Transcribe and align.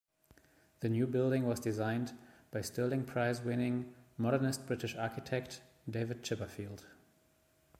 The 0.79 0.89
new 0.89 1.05
building 1.05 1.45
was 1.45 1.59
designed 1.59 2.17
by 2.49 2.61
Stirling 2.61 3.05
Prize-winning 3.05 3.93
Modernist 4.17 4.65
British 4.65 4.95
architect 4.95 5.61
David 5.87 6.23
Chipperfield. 6.23 6.87